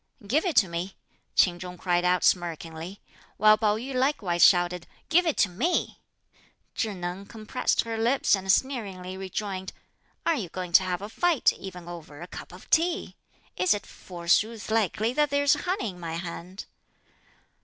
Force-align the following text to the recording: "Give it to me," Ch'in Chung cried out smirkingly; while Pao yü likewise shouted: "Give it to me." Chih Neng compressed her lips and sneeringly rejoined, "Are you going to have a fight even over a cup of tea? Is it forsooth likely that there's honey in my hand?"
"Give 0.25 0.47
it 0.47 0.55
to 0.55 0.67
me," 0.67 0.95
Ch'in 1.35 1.59
Chung 1.59 1.77
cried 1.77 2.03
out 2.03 2.23
smirkingly; 2.23 2.97
while 3.37 3.55
Pao 3.55 3.77
yü 3.77 3.93
likewise 3.93 4.43
shouted: 4.43 4.87
"Give 5.09 5.27
it 5.27 5.37
to 5.37 5.47
me." 5.49 5.99
Chih 6.73 6.95
Neng 6.95 7.27
compressed 7.27 7.81
her 7.81 7.99
lips 7.99 8.33
and 8.35 8.51
sneeringly 8.51 9.15
rejoined, 9.15 9.73
"Are 10.25 10.33
you 10.33 10.49
going 10.49 10.71
to 10.71 10.81
have 10.83 11.03
a 11.03 11.07
fight 11.09 11.53
even 11.53 11.87
over 11.87 12.19
a 12.19 12.25
cup 12.25 12.51
of 12.51 12.67
tea? 12.71 13.15
Is 13.55 13.75
it 13.75 13.85
forsooth 13.85 14.71
likely 14.71 15.13
that 15.13 15.29
there's 15.29 15.53
honey 15.53 15.91
in 15.91 15.99
my 15.99 16.13
hand?" 16.13 16.65